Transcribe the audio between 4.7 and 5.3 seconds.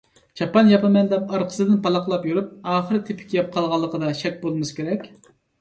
كېرەك.